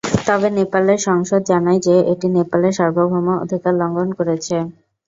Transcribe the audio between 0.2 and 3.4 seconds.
তবে নেপালের সংসদ জানায় যে এটি নেপালের সার্বভৌম